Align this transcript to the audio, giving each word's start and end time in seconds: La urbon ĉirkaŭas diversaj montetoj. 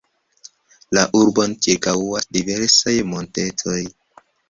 La 0.99 1.03
urbon 1.19 1.53
ĉirkaŭas 1.67 2.29
diversaj 2.39 2.99
montetoj. 3.15 3.83